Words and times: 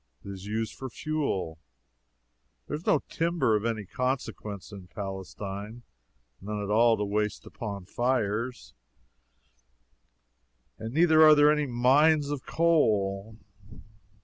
It 0.25 0.29
is 0.31 0.47
used 0.47 0.73
for 0.73 0.89
fuel. 0.89 1.59
There 2.65 2.75
is 2.75 2.87
no 2.87 3.03
timber 3.07 3.55
of 3.55 3.65
any 3.65 3.85
consequence 3.85 4.71
in 4.71 4.87
Palestine 4.87 5.83
none 6.41 6.59
at 6.63 6.71
all 6.71 6.97
to 6.97 7.05
waste 7.05 7.45
upon 7.45 7.85
fires 7.85 8.73
and 10.79 10.91
neither 10.91 11.21
are 11.21 11.35
there 11.35 11.51
any 11.51 11.67
mines 11.67 12.31
of 12.31 12.47
coal. 12.47 13.37